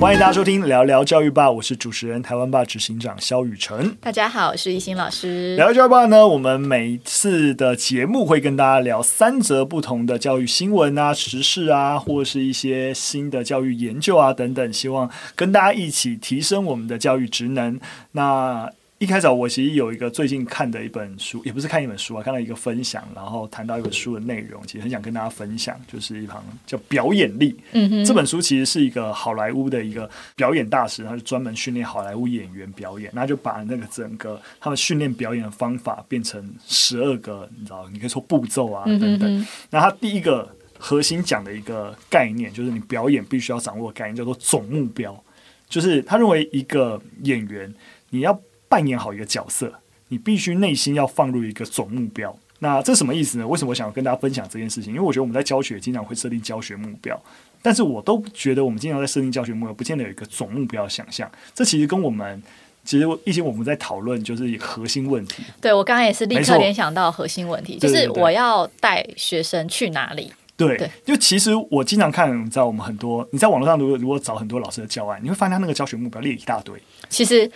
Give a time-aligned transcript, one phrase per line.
[0.00, 3.94] 欢迎大家收听聊聊教育吧，我是主持人台湾霸执行长肖雨辰。
[4.00, 5.54] 大家好，我是一心老师。
[5.56, 17.78] 聊聊教育吧呢，我们每次的节目会跟大家聊三则不同的教育新闻啊、时事啊，或是一些新的教育研究啊等等，希望跟大家一起提升我们的教育职能。
[18.12, 27.52] 那一开始我其实有一个最近看的一本书，也不是看一本书啊，看到一个分享，然后谈到一本书的内容，其实很想跟大家分享，就是一旁叫《表演力》。
[27.72, 39.46] 嗯哼，这本书其实是一个好莱坞的一个表演大师，他就专门训练好莱坞演员表演，那就把那个整个他们训练表演的方法变成十二个，你知道，你可以说步骤啊等等。
[39.70, 40.46] 那他第一个
[40.78, 45.24] 核心讲的一个概念，就是你表演必须要掌握的概念，叫做总目标，
[45.70, 47.74] 就是他认为一个演员
[48.10, 48.38] 你要。
[48.70, 49.70] 扮演好一个角色，
[50.08, 52.34] 你必须内心要放入一个总目标。
[52.60, 53.46] 那这什么意思呢？
[53.46, 54.92] 为什么我想要跟大家分享这件事情？
[54.92, 57.18] 因为我觉得我们在教学经常会设定教学目标，
[57.62, 61.30] 但是我都觉得我们经常在设定教学目标，不见得有一个总目标的想象。
[61.54, 62.42] 这其实跟我们
[62.84, 65.42] 其实一些我们在讨论就是一核心问题。
[65.58, 70.30] 对，我刚刚也是立刻联想到核心问题，就是我要带学生去哪里？
[70.58, 76.78] 对，对，就其实我经常看，你知道我们很多你在网络上如果如果找很多老师的教案，你会发现他那个教学目标列一大堆。
[77.08, 77.50] 其实。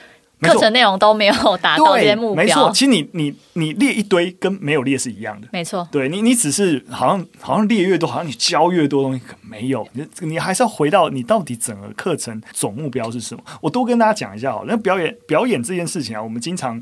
[0.44, 2.70] 课程内容都没有达到这些目标，没错。
[2.72, 5.86] 其实你你你列一堆跟没有列是一样的，没错。
[5.90, 9.86] 对你你只是好像好像列越多，好像你教越多东西，可没有。
[9.92, 13.42] 你你还是要回到你到底整个课程总目标是什么？
[13.60, 14.66] 我多跟大家讲一下好了。
[14.68, 16.80] 那表演表演这件事情啊，我们经常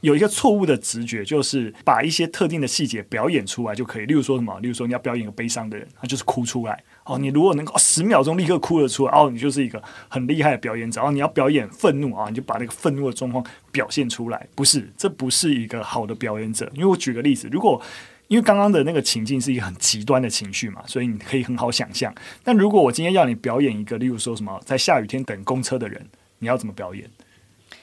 [0.00, 4.06] 有一个错误的直觉，就是把一些特定的细节表演出来就可以。
[4.06, 4.58] 例如说什么？
[4.60, 6.82] 例如说你要表演一个悲伤的人，他就是哭出来。
[7.04, 11.00] 哦，你如果能够十秒钟立刻哭了出来，哦，你就是一个很厉害的表演者。
[11.00, 14.46] 然后你要表演愤怒啊，你就把那个愤怒的状况表现出来。
[14.54, 16.70] 不是，这不是一个好的表演者。
[16.74, 17.80] 因为我举个例子，如果
[18.28, 22.14] 因为刚刚的那个情境是一个很极端的情绪嘛，所以你可以很好想象。
[22.44, 26.06] 但如果我今天要你表演一个，例如说什么在下雨天等公车的人，
[26.38, 27.10] 你要怎么表演？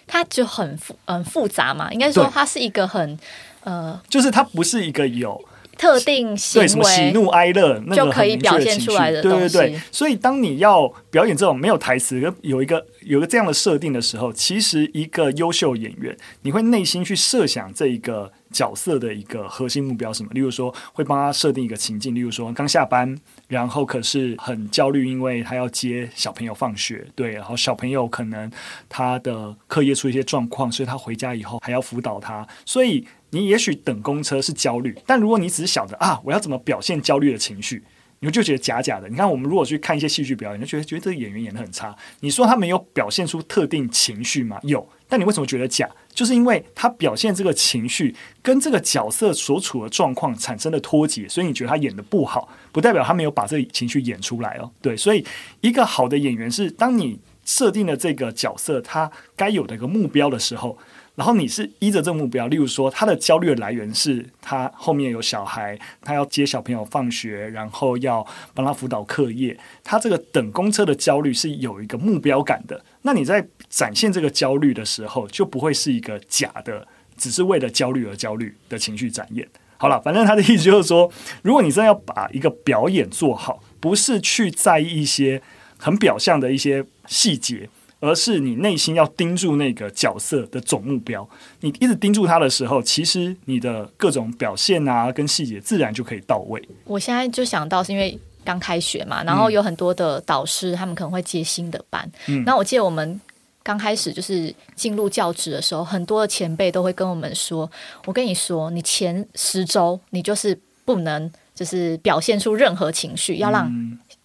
[0.07, 3.19] 它就很复很复杂嘛，应该说它是一个很
[3.63, 5.43] 呃，就是它不是一个有。
[5.79, 9.21] 特定行为，对什么喜怒哀乐，那个就可以表现出来的。
[9.21, 20.29] 对对对，所以当你要表演这种没有台词、有一个有一个这样的设定的时候，其实一个优秀演员，你会内心去设想这一个角色的一个核心目标什么？
[20.33, 23.15] 例如说，会帮他设定一个情境，例如说刚下班，
[23.47, 28.51] 然后可是很焦虑，因为他要接小朋友放学，对，然后小朋友可能
[28.87, 33.07] 他的课业出一些状况，所以他回家以后还要辅导他，所以。
[33.31, 37.83] 你也许等公车是焦虑，但如果你只是想着啊，我要怎么表现焦虑的情绪，
[38.21, 39.07] 你就觉得假假的。
[39.07, 41.95] 你看，我们如果去看一些戏剧表演，就觉得觉得这个演员演得很差。
[42.21, 44.57] 你说他没有表现出特定情绪吗？
[44.63, 45.87] 有，但你为什么觉得假？
[46.19, 54.69] 就是因为他表现这个情绪跟这个角色所处的状况产生了脱节，所以你觉得他演的不好，不代表他没有把这个情绪演出来哦。
[54.81, 55.25] 对，所以
[55.61, 60.77] 一个好的演员是当你设定了这个角色他该有的一个目标的时候。
[61.19, 72.81] 然后你是依着这个目标，例如说他的焦虑的来源是他后面有小孩，他要接小朋友放学，然后要帮他辅导课业，他这个等公车的焦虑是有一个目标感的。
[73.01, 76.87] 那你在展现这个焦虑的时候，就不会是一个假的，
[77.17, 79.45] 只是为了焦虑而焦虑的情绪展现。
[79.75, 85.41] 好了，反正他的意思就是说，如果你真的要把一个表演做好，不是去在意一些
[85.77, 87.67] 很表象的一些细节。
[87.99, 91.27] 而是你内心要盯住那个角色的总目标，
[91.59, 96.61] 你一直盯住他的时候，其实你的各种表现啊，跟细节自然就可以到位。
[96.85, 102.09] 我现在就想到是因为刚开学嘛，然后有很多的导师，他们可能会接新的班。
[102.27, 103.19] 嗯，那我记得我们
[103.61, 107.69] 刚开始就是进入教职的时候，很多的前辈都会跟我们说
[108.07, 113.69] ：“我跟你说，你前十周你就是不能就是表现出任何情绪，要让。”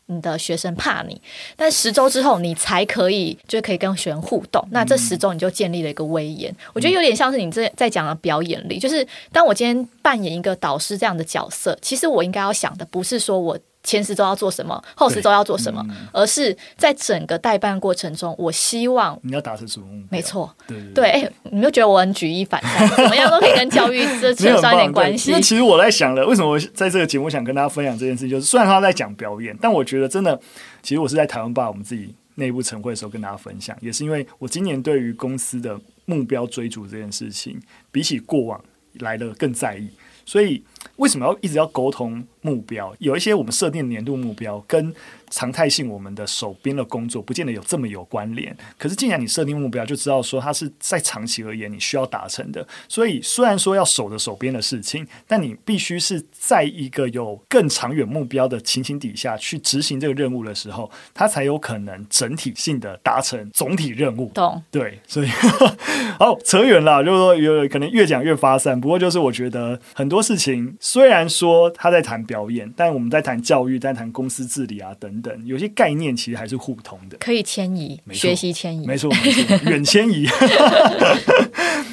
[0.07, 1.21] 你的学生怕你，
[1.57, 4.67] 但十周之后你才可以，就可以跟学生互动。
[4.71, 6.53] 那这十周你就建立了一个威严。
[6.53, 13.59] 嗯、我觉得有点像是你这在讲的表演力，就是当我今天扮演一个导师这样的角色，其实我应该要想的不是说我。
[13.85, 20.09] 前十周要做什么，后十周要做什么，嗯、而是在整个代办过程中，我希望你要达成什么目标？
[20.11, 25.31] 没错，对对，你就觉得我很举一反三，怎么样都可以跟教育这扯上一点关系。
[25.31, 30.41] 因为其实我在想了，为什么我在这个节目想跟大家分享这件事，就是虽然他在讲表演，但我觉得真的，
[30.83, 37.61] 其实我是在台湾吧，我们自己内部晨会的时候跟大家分享，也是因为我今年对于公司的目标追逐这件事情，
[37.93, 38.59] 比起过往
[38.95, 39.89] 来的更在意。
[40.27, 40.65] 所以
[40.97, 44.95] 为什么要一直要沟通目标，有一些我们设定年度目标跟
[45.35, 48.57] 常态性我们的手边的工作不见得有这么有关联。
[48.79, 52.65] 可是既然你设定目标，就知道说它是在长期而言你需要达成的。
[52.89, 64.31] 所以虽然说要守着手边的事情，但你必须是在一个有更长远目标的情形底下去执行这个任务的时候，它才有可能整体性的达成总体任务。
[64.35, 64.63] 懂？
[64.71, 65.29] 对，所以
[66.19, 68.81] 好扯远了，就是说有可能越讲越发散。
[68.81, 80.27] 不过就是我觉得很多事情虽然说他在谈表演，但我们在谈教育，在谈公司治理啊等等，有些概念其实还是互通的，可以迁移，学习迁移，没错没错，远迁移。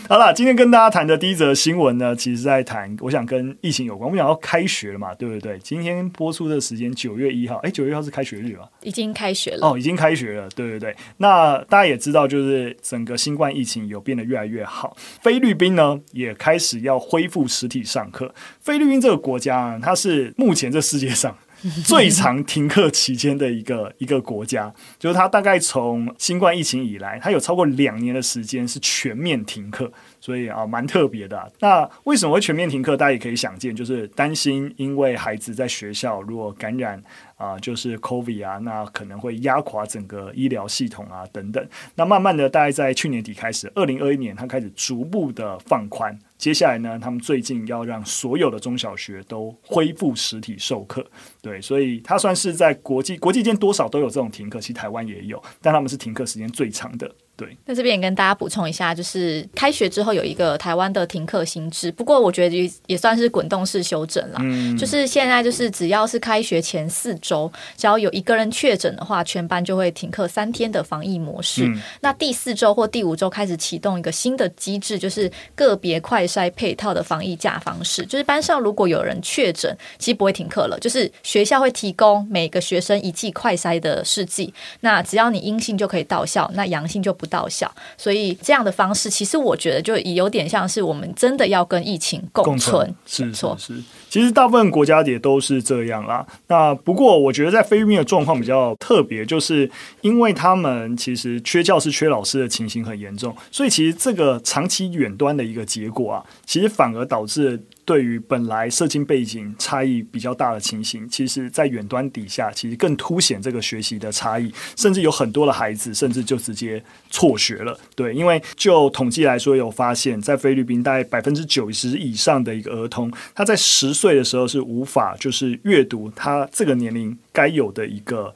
[0.10, 4.06] 好了，今天跟大家谈的第一则新闻呢，其实在谈，我想跟疫情有关。
[4.06, 5.58] 我们想要开学了嘛，对不对？
[5.60, 8.66] 今天播出的时间九月一号，哎，九月一号是开学日嘛？
[8.82, 10.94] 已经开学了哦，已经开学了，对对对。
[11.18, 14.98] 那大家也知道，就是整个新冠疫情有变得越来越好。
[15.22, 18.34] 菲律宾呢，也开始要恢复实体上课。
[18.60, 21.34] 菲律宾这个国家，它是目前这世界上。
[21.86, 31.52] 最长停课期间的一个一个国家，就是它大概从新冠疫情以来，它有超过两年的时间是全面停课，所以啊，蛮特别的。
[31.60, 32.98] 那为什么会全面停课？
[32.98, 37.02] 大家也可以想见，就是担心因为孩子在学校如果感染
[37.38, 41.64] 啊，就是 COVID 啊，那可能会压垮整个医疗系统啊等等。
[41.96, 46.18] 那慢慢的，大概在去年底开始，二零二一年，它开始逐步的放宽。
[46.42, 51.06] 接下来呢，他们最近要让所有的中小学都恢复实体授课，
[51.40, 57.14] 对，所以它算是在国际国际间多少都有这种停课，其实台湾也有，但他们是停课时间最长的。
[57.42, 64.38] 对，那这边也跟大家补充一下，就是开学之后有一个台湾的停课新制，不过我觉得也也算是滚动式修整了。
[64.44, 71.66] 嗯，就是现在就是只要是开学前四周，只要有一个人确诊的话，全班就会停课三天的防疫模式。
[71.66, 78.06] 嗯、那第四周或第五周开始启动一个新的机制，就是个别快筛配套的防疫假方式。
[78.06, 93.74] 就是班上如果有人确诊，其实不会停课了，就是学校会提供每个学生一剂快筛的试剂，那只要你阴性就可以到校，那阳性就不到校，所以这样的方式，其实我觉得就也有点像是我们真的要跟疫情共存，共存，是错是。
[94.10, 96.24] 其实大部分国家也都是这样啦。
[96.48, 107.64] 那不过我觉得在菲律宾的状况比较特别，就是因为他们其实缺教师、缺老师的情形很严重，所以其实这个长期远端的一个结果啊，其实反而导致。
[107.92, 117.78] 对于本来社经背景差异比较大的情形，其实，在远端底下，其实更凸显这个学习的差异，甚至有很多的孩子，甚至就直接辍学了。
[117.94, 128.34] 对，因为就统计来说，有发现，在菲律宾，大概百分之九十以上的一个儿童，他在十岁的时候是无法就是阅读他这个年龄该有的一个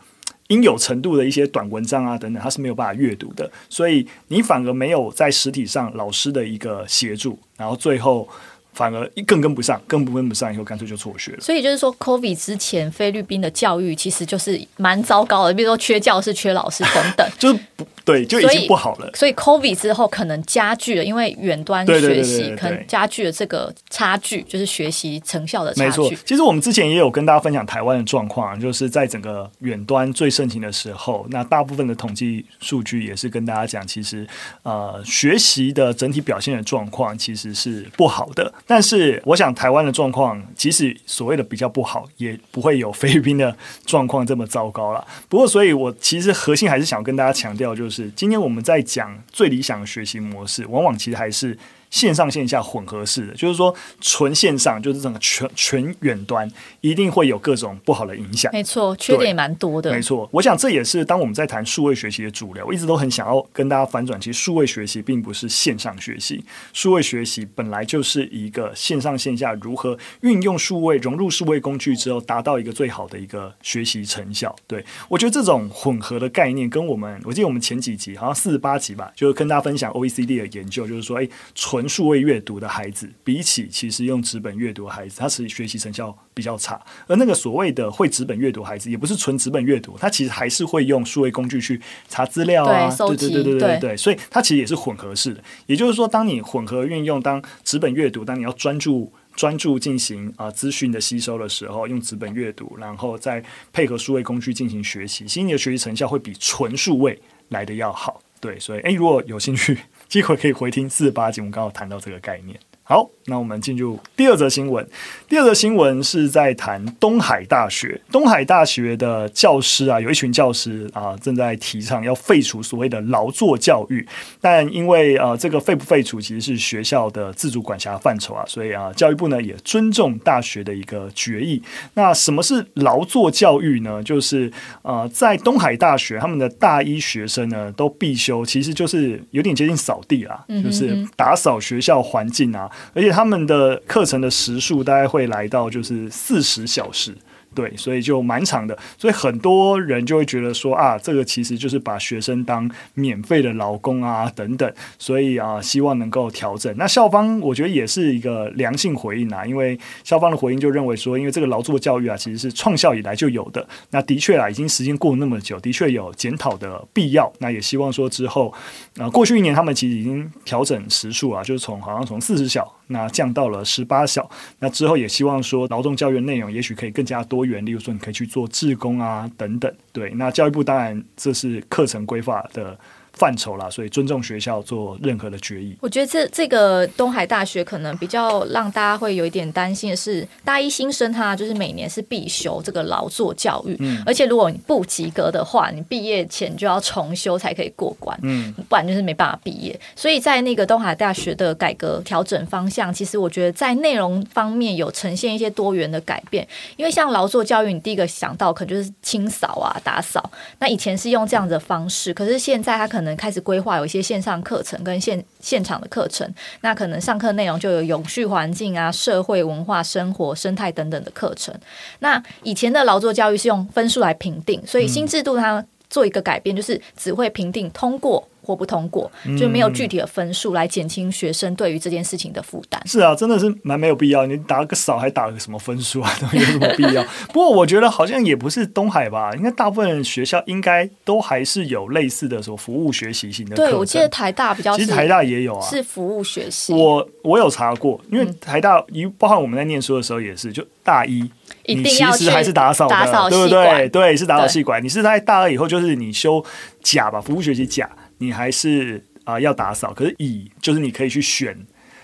[0.49, 3.49] 应有程度的一些短文章啊等等，他是没有办法阅读的。
[3.69, 8.27] 所以你反而没有在实体上老师的一个协助，然后最后。
[8.75, 11.39] 反而更跟不上，更不跟不上，以后干脆就辍学了。
[11.39, 17.87] 所以就是说，COVID 之前，菲律宾的教育其实就是蛮糟糕的，比如说缺教师、缺老师等等， 就是不。
[18.05, 19.09] 对，就已经不好了。
[19.15, 25.85] 所以，COVID 之后可能加剧了，因为远端学习可能加剧了这个差距，就是学习成效的差距。
[25.85, 34.27] 没错，其实我们之前也有跟大家分享台湾的状况，就是在整个远端最盛行的时候，那大部分的统计数据也是跟大家讲，其实
[34.61, 38.53] 呃学习的整体表现的状况其实是不好的。
[38.67, 45.03] 但是，我想台湾的状况，即使所谓的比较不好，也不会有菲律宾的状况这么糟糕了。
[45.27, 47.94] 不过，所以我其实核心还是想跟大家强调，就是。
[47.95, 51.57] 是，今天我们在讲最理想的学习模式，往往其实还是。
[51.95, 56.45] 线上线下混合式的，就是说纯线上就是整个全全远端，
[56.81, 58.51] 一定会有各种不好的影响。
[58.51, 59.89] 没错，缺点也蛮多的。
[59.93, 64.19] 没错，我想这也是当我们在谈数位学习的主流，我一直都很想要跟大家反转。
[64.19, 66.43] 其实数位学习并不是线上学习，
[66.73, 74.53] 数位学习本来就是一个线上线下如何运用数位融入数位工具之后，达到一个最好的一个学习成效。
[74.67, 86.79] 对，我觉得这种混合的概念，跟我们我记得我们前几集好像四十八集吧，就是跟大家分享 OECD 的研究，就是说，哎，纯数位阅读的孩子，比起其实用纸本阅读的孩子，他其实学习成效比较差。
[87.07, 95.43] 而那个所谓的会纸本阅读孩子，也不是纯纸本阅读，他其实还是会用数位工具去查资料啊，对对对对对对，所以他其实也是混合式的。
[95.65, 108.21] 也就是说，当你混合运用，当纸本阅读，当你要专注专注进行啊资讯的吸收的时候，用纸本阅读，然后再配合数位工具进行学习，其实你的学习成效会比纯数位来的要好。
[108.39, 109.77] 对，所以诶，如果有兴趣。
[110.07, 112.59] 机会可以回听四十八集，我们刚好谈到这个概念。
[112.87, 114.87] 好，那我们进入第二则新闻。
[115.27, 117.99] 第二则新闻是在谈东海大学。
[118.11, 124.07] 东海大学的教师啊，有一群教师啊，正在提倡要废除所谓的劳作教育。
[124.39, 131.59] 但因为呃，这个废不废除其实是学校的自主管辖范畴啊，所以啊，教育部呢也尊重大学的一个决议。
[131.95, 134.03] 那什么是劳作教育呢？
[134.03, 134.51] 就是
[134.83, 142.69] 呃，在东海大学，他们的大一学生呢都必修，其实就是有点接近扫地啦，就是打扫学校环境啊。
[142.93, 147.13] 而且他们的课程的时数大概会来到就是四十小时。
[147.55, 156.75] 对，所以就蛮长的，所以很多人就会觉得说啊，这个其实就是把学生当免费的劳工啊，等等，所以啊，希望能够调整。
[156.77, 167.31] 那校方我觉得也是一个良性回应啊，因为校方的回应就认为说，因为这个劳作教育啊，其实是创校以来就有的，那的确啊，已经时间过了那么久，的确有检讨的必要。
[167.39, 168.53] 那也希望说之后
[168.97, 172.69] 啊，过去一年他们其实已经调整时数啊，就是从好像从四十小。
[172.87, 179.73] 那降到了十八小，那之后也希望说劳动教育内容也许可以更加多元，例如说你可以去做志工啊等等。
[179.91, 182.77] 对，那教育部当然这是课程规划的
[183.15, 185.75] 范畴啦，所以尊重学校做任何的决议。
[185.81, 199.79] 我觉得这这个东海大学可能比较让大家会有一点担心的是，大一新生他就是每年是必修这个劳作教育，嗯，而且如果你不及格的话，你毕业前就要重修才可以过关，嗯，不然就是没办法毕业。
[199.95, 206.45] 所以在那个东海大学的改革调整方向，其实我觉得在内容方面有呈现一些多元的改变。
[206.75, 210.29] 因为像劳作教育，你第一个想到可能就是清扫啊、打扫，
[210.59, 213.04] 那以前是用这样的方式，可是现在他可能。
[213.05, 216.27] 可能开始规划有一些线上课程跟现现场的课程，
[216.61, 221.53] 那可能上课内容就有永续环境啊、社会文化、生活、生态等等的课程。
[221.99, 228.27] 那以前的劳作教育是用分数来评定，所以新制度它做一个改变，就是只会评定通过。
[228.45, 232.79] 或不通过，就没有具体的分数来减轻学生对于这件事情的负担。
[232.85, 234.25] 是啊，真的是蛮没有必要。
[234.25, 236.11] 你打个扫还打个什么分数啊？
[236.21, 237.03] 都有什么必要？
[237.33, 243.55] 不过我觉得好像也不是东海吧，应该大部分学校应该都还是有类似的什么服务学习型的。
[243.55, 246.73] 对，我记得台大比较，其实台大也有啊，是服务学习。
[246.73, 251.29] 我我有查过，因为台大一包含我们在念书的时候也是，就大一
[251.65, 253.89] 你其实还是打扫的，对不对？
[253.89, 254.83] 对，是打扫系管。
[254.83, 256.43] 你是在大二以后，就是你修
[256.83, 257.89] 甲吧，服务学习甲。
[258.17, 261.57] 你还是啊、呃、要打扫，可是乙就是你可以去选。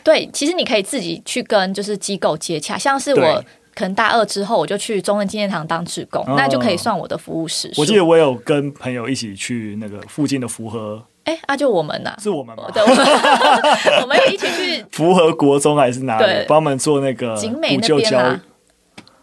[0.04, 3.44] 对，其实你可以自己去跟就是机构接洽，像是我
[3.76, 7.82] 可能大二之后我就去中正纪念堂当志工，那就可以算我的服务时数。
[7.82, 12.66] 我记得我有跟朋友一起去那个附近的福和，哎，啊就我们呐、啊，是我们吗？
[12.74, 12.98] 对，我们，
[14.02, 16.46] 我们一起去 福和国中还是哪里？
[16.48, 18.42] 帮我们做那个景美那边啊。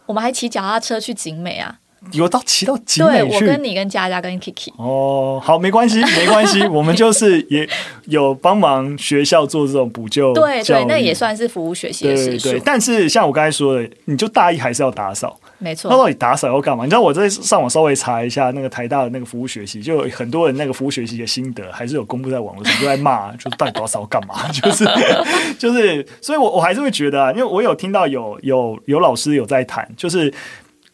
[0.07, 1.81] 我们还骑脚踏车去景美啊。
[2.13, 3.29] 有到骑到景美去？
[3.29, 7.69] 对，我跟你跟佳佳跟 Kiki 哦，好，没关系，没关系，我们就是也
[8.05, 12.59] 有帮忙学校做这种补救，对对，那也算是服务学习的时数。
[12.65, 15.91] 但是像我刚才说的，你就大一还是要打扫，没错。
[15.91, 16.85] 那到底打扫要干嘛？
[16.85, 24.49] 你知道我在上网稍微查一下那个台大的那个服务学习，就有很多人那个服务学习的心得还是有公布在网络上，就在骂，就是到底打扫干嘛？
[24.55, 24.85] 就是
[25.59, 30.33] 就是，所以我我还是会觉得啊，因为我有听到有有有老师有在谈，就是。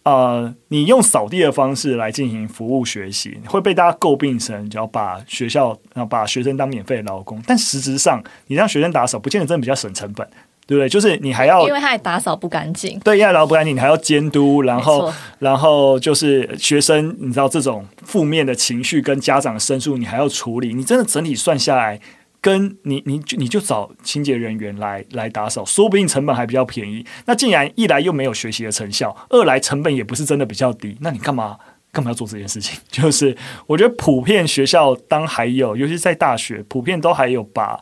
[0.05, 7.43] 呃，你用扫地的方式来进行服务学习，会被大家诟病成只要把学校，然后把学生当免费的劳工。
[7.47, 10.29] 但实质上，你让学生打扫，不见得真的比较省成本，
[10.67, 10.89] 对不对？
[10.91, 21.99] 就是你还要，因为他也打扫不干净，对，因为打扫不干净，你还要监督，然后，然后就是学生，你知道这种负面的情绪跟家长的申诉，你还要处理，你真的整体算下来。
[22.45, 27.03] 跟你，你就你就找清洁人员来来打扫，说不定成本还比较便宜。
[27.25, 31.57] 那既然一来又没有学习的成效，二来成本也不是真的比较低，那你干嘛？
[31.95, 32.79] 干嘛要做这件事情？
[32.91, 33.35] 就是
[33.67, 37.81] 我觉得普遍学校当还有，尤其是在大学，普遍都还有把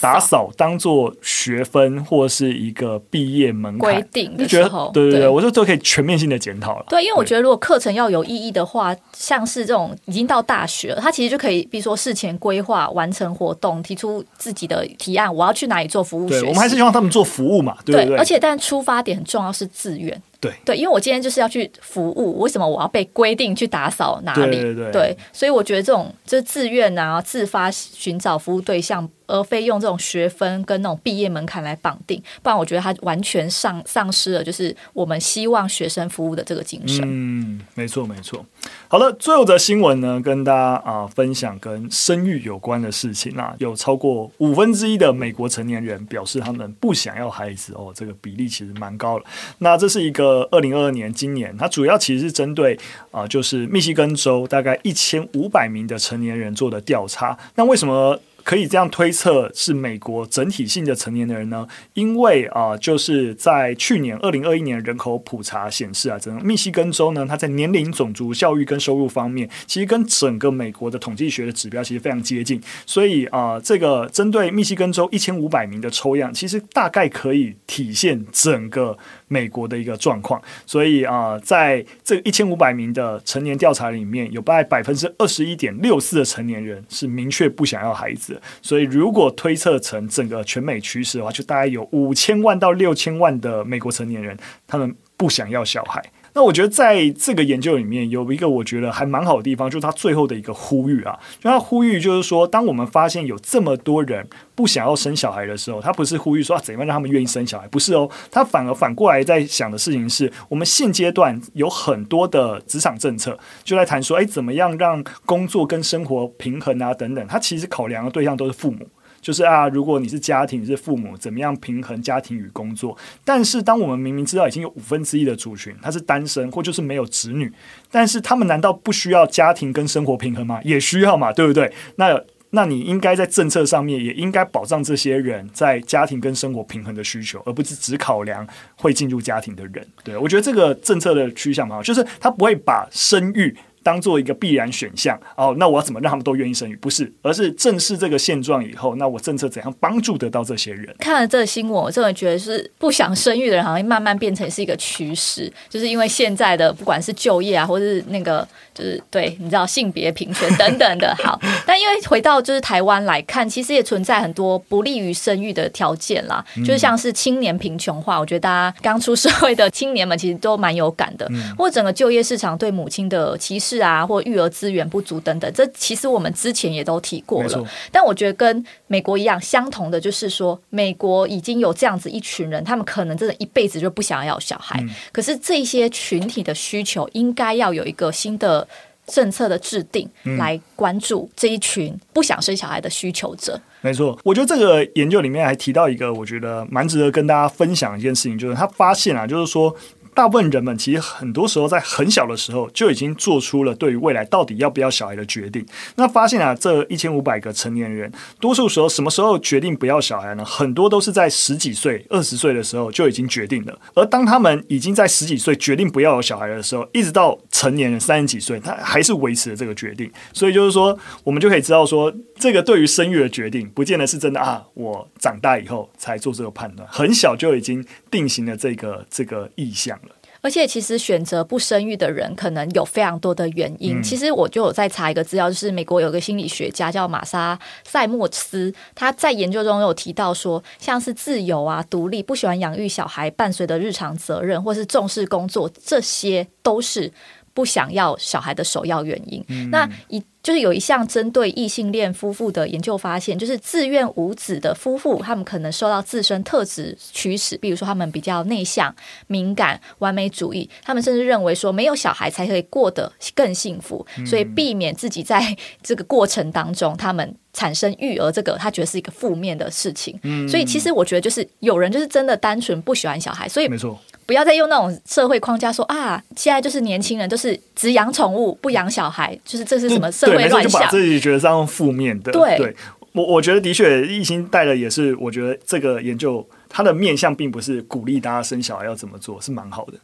[0.00, 6.86] 打扫当做学分或是一个毕业门槛规定的时候，对对我就都可以全面性的检讨了。
[6.88, 16.28] 对，因为我觉得如果课程要有意义的话，像是这种已经到大学了，他其实就可以，比如说事前规划、完成活动、提出自己的提案，我要去哪里做服务。
[16.28, 18.06] 对，我们还是希望他们做服务嘛，对不对？
[18.06, 20.22] 对，而且但出发点很重要，是自愿。
[20.40, 24.56] 对对，因为我今天就是要去服务，为什么我要被规定去打扫哪里？
[24.56, 29.08] 对对对，对，所以我觉得这种就是自愿啊，自发寻找服务对象。
[29.30, 37.02] 而非用这种学分跟那种毕业门槛来绑定，不然我觉得他完全丧丧失了就是我们希望学生服务的这个精神。
[37.06, 38.44] 嗯，没错没错。
[38.88, 49.24] 好了，最后的新闻呢，跟大家啊分享跟生育有关的事情啊，有超过五分之一的美国成年人表示他们不想要孩子哦，这个比例其实蛮高的。
[49.58, 52.76] 那这是一个二零二二年今年，它主要其实是针对
[53.10, 57.38] 啊，就是密西根州大概一千五百名的成年人做的调查。
[57.54, 58.18] 那为什么？
[58.50, 61.64] 可以这样推测是美国整体性的成年人呢？
[61.94, 72.60] 因为啊、就是在去年二零二一年人口普查显示啊，整个密西根州呢，它在年龄、种族、教育跟收入方面，其实跟整个美国的统计学的指标其实非常接近。
[72.84, 80.42] 所以啊、这个针对密西根州一千五百名的抽样，其实大概可以体现整个美国的一个状况。
[80.66, 88.38] 所以啊、在这一千五百名的成年调查里面，有大概百分之二十一点六四的成年人是明确不想要孩子。
[88.62, 96.02] 所以，如果推测成整个全美趋势的话，就大概有五千万到六千万的美国成年人，他们不想要小孩。
[96.32, 118.86] 那我觉得在这个研究里面有一个我觉得还蛮好的地方，就是他最后的一个呼吁啊，就他呼吁就是说，当我们发现有这么多人不想要生小孩的时候，他不是呼吁说啊怎样让他们愿意生小孩，不是哦，他反而反过来在想的事情是我们现阶段有很多的职场政策，就在谈说，哎，怎么样让工作跟生活平衡啊等等，他其实考量的对象都是父母。
[119.20, 122.96] 就是啊，如果你是家庭，你是父母，怎么样平衡家庭与工作？
[123.24, 127.52] 但是，当我们明明知道已经有五分之一的族群他是单身或就是没有子女，
[127.90, 130.60] 但是他们难道不需要家庭跟生活平衡吗？
[130.64, 131.72] 也需要嘛，对不对？
[131.96, 138.46] 那那你应该在政策上面也应该保障这些人在家庭跟生活平衡的需求，而不是只考量
[138.76, 139.86] 会进入家庭的人。
[140.02, 143.56] 对，我觉得这个政策的趋向蛮好，就是他不会把生育。
[143.82, 146.76] 当做一个必然选项哦，那我要怎么让他们都愿意生育？
[146.76, 150.94] 不是，而是正视这个现状以后，那我政策怎样帮助得到这些人？
[150.98, 161.14] 看了这个新闻，我真的觉得是不想生育的人好像慢慢变成是一个趋势，就是因为现在的不管是就业啊，或者是那个就是对，你知道性别平权等等的。
[161.24, 173.69] 好，但因为回到就是台湾来看，其实也存在很多不利于生育的条件啦，就是像是青年贫穷化，我觉得大家刚出社会的青年们其实都蛮有感的，嗯、或者整个就业市场对母亲的歧视。
[173.70, 177.68] 是啊，或育儿资源不足等等，这其实我们之前也都提过了。
[177.92, 184.80] 但我觉得跟美国一样，相同的就是说，美国已经有这样子一群人，他们可能真的一辈子就不想要小孩。
[184.82, 188.66] 嗯、可是这些群体的需求，应该要有一个新的
[189.06, 193.60] 政策的制定，来关注这一群不想生小孩的需求者。
[193.82, 199.72] 没错，我觉得这个研究里面还提到一个，我觉得蛮值得跟大家分享一件事情，就是他发现啊，就是说。
[200.14, 205.64] 大部分人们其实很多时候在很小的时候就已经做出了对于未来到底要不要小孩的决定。
[205.96, 210.44] 那发现啊，这一千五百个成年人，多数时候什么时候决定不要小孩呢？
[210.44, 213.78] 很多都是在十几岁、二十岁的时候就已经决定了。
[213.94, 220.10] 而当他们已经在十几岁决定不要有小孩的时候，一直到成年人三十几岁，他还是维持了这个决定。
[220.32, 224.64] 所以就是说，我们就可以知道说，这个对于生育的决定，不见得是真的啊。
[224.74, 230.09] 我长大以后才做这个判断，很小就已经定型了这个这个意向了。
[230.42, 233.98] 而且，其实选择不生育的人可能有非常多的原因。
[233.98, 247.12] 嗯、其实，我就有在查一个资料，就是美国有个心理学家叫玛莎塞莫斯，他在研究中有提到说，像是自由啊、独立、不喜欢养育小孩、伴随的日常责任，或是重视工作，这些都是
[247.54, 249.44] 不想要小孩的首要原因。
[249.48, 250.22] 嗯、那一。
[250.42, 258.92] 就是有一项针对异性恋夫妇的研究发现，就是自愿无子的夫妇，他们可能受到自身特质驱使，比如说他们比较内向、
[259.26, 270.18] 敏感、完美主义，他们甚至认为说没有小孩才可以过得更幸福，所以避免自己在 这个过程当中，他们产生育儿这个他觉得是一个负面的事情。
[270.48, 274.00] 所以其实我觉得就是有人就是真的单纯不喜欢小孩，所以没错。
[274.30, 280.70] 不要再用那种社会框架说啊，现在就是年轻人都是只养宠物不养小孩，就是这是什么社会乱象？
[280.70, 282.30] 就把自己觉得这样负面的。
[282.30, 282.76] 对，对
[283.10, 289.94] 我我觉得的确，一心带的也是，我觉得这个研究它的面向并不是鼓励大家生小孩要怎么做，是蛮好的。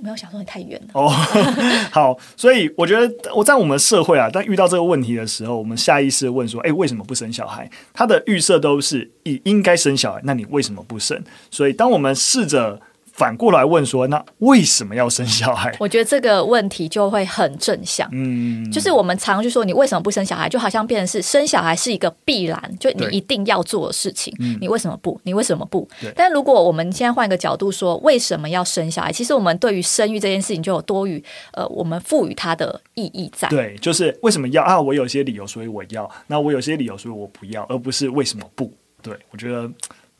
[0.00, 1.08] 没有想说你太远了哦。
[1.90, 7.68] 好，所以我觉得我在我们社会啊，当遇到这个问题的时候，我们下意识问说：哎，为什么不生小孩？
[7.92, 11.20] 他的预设都是以应该生小孩，那你为什么不生？
[11.50, 12.80] 所以当我们试着。
[13.18, 15.74] 反过来问说，那为什么要生小孩？
[15.80, 18.08] 我觉得这个问题就会很正向。
[18.12, 20.48] 嗯，就是我们常去说，你为什么不生小孩？
[20.48, 24.32] 就好像变成是生小孩是一个必然，就你一定要做的事情。
[24.60, 25.20] 你为什么不？
[25.24, 25.88] 你为什么不？
[26.14, 29.10] 但如果我们现在换一个角度说，为什么要生小孩？
[29.10, 31.20] 其实我们对于生育这件事情就有多余
[31.54, 33.48] 呃，我们赋予它的意义在。
[33.48, 34.80] 对，就是为什么要啊？
[34.80, 36.08] 我有些理由，所以我要。
[36.28, 38.72] 那我有些理由，所以我不要，而不是为什么不？
[39.02, 39.68] 对，我觉得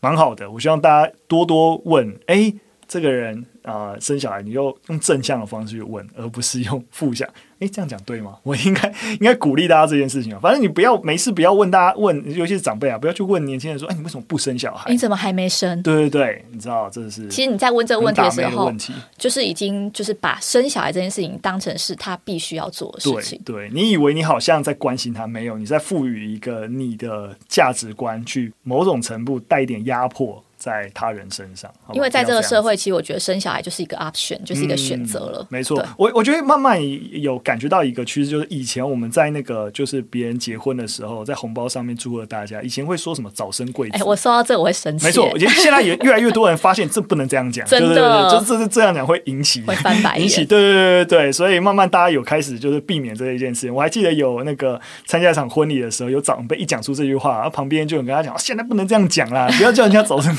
[0.00, 0.50] 蛮好的。
[0.50, 2.52] 我希望大家多多问，哎。
[2.88, 7.28] 这个人啊、呃、生小孩，你就用正向的方式去问，而不是用负向。
[7.58, 8.36] 诶，这样讲对吗？
[8.44, 10.38] 我应该应该鼓励大家这件事情啊。
[10.40, 14.90] 反正你不要没事不要问大家问，尤其是长辈啊，不要去问年轻人说，哎，你为什么不生小孩？
[14.90, 15.82] 你怎么还没生？
[15.82, 17.28] 对对对，你知道这是。
[17.28, 18.72] 其实你在问这个问题的时候，
[19.18, 23.38] 就是已经就是把生小孩这件事情当成是他必须要做的事情。
[23.44, 30.42] 对，对你以为你好像在关心他，没有，你在赋予一个你的价值观，去某种程度带一点压迫。
[30.58, 35.38] 在他人身上，因为在这个社会，其实我觉得生小孩就是一个 option，就是一个选择了。
[35.42, 36.78] 嗯、没错，我我觉得慢慢
[37.12, 43.96] 有感觉到一个趋势，就是以前我们在那个就是别人结婚的时候，在红包上面祝贺大家，以前会说什么早生贵子。
[43.96, 45.06] 哎，我说到这个我会生气。
[45.06, 53.72] 没错，我觉得现在也越来越多人发现这不能这样讲，真的，就这是这样讲会引起会翻白眼， 引起对对对对对，所以慢慢大家有开始就是避免这一件事情。
[53.72, 60.34] 我还记得有那个参加一场婚礼的时候，有长辈一讲出这句话，然后旁边就有人跟他讲，现在不能这样讲啦，不要叫人家早生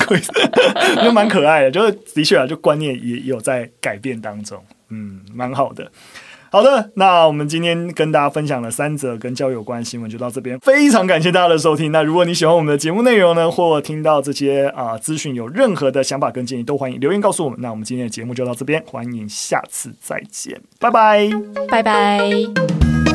[1.04, 5.90] 就蛮可爱的，就是的确啊，就观念也有在改变当中，嗯，蛮好的。
[6.52, 11.92] 好的，那我们今天跟大家分享了三则跟教育有关的新闻就到这边，非常感谢大家的收听。
[11.92, 17.56] 那如果你喜欢我们的节目内容呢，或听到这些啊资讯，有任何的想法跟建议，都欢迎留言告诉我们。
[17.60, 21.30] 那我们今天的节目就到这边，欢迎下次再见，拜拜，
[21.68, 23.09] 拜拜。